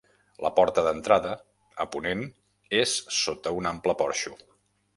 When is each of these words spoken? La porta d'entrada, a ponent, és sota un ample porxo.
La 0.43 0.49
porta 0.59 0.83
d'entrada, 0.87 1.33
a 1.85 1.87
ponent, 1.97 2.25
és 2.81 2.97
sota 3.19 3.55
un 3.61 3.71
ample 3.75 3.97
porxo. 4.05 4.35